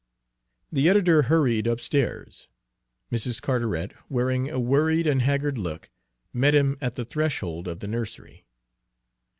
[0.71, 2.49] The editor hurried upstairs.
[3.11, 3.39] Mrs.
[3.39, 5.91] Carteret, wearing a worried and haggard look,
[6.33, 8.47] met him at the threshold of the nursery.